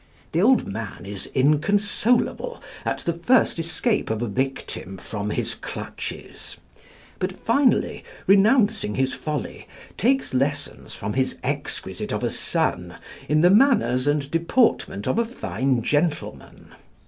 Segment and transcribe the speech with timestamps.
[0.31, 6.57] The old man is inconsolable at the first escape of a victim from his clutches;
[7.19, 9.67] but finally, renouncing his folly,
[9.97, 12.95] takes lessons from his exquisite of a son
[13.29, 16.73] in the manners and deportment of a fine gentleman.